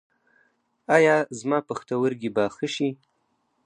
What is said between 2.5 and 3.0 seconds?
ښه شي؟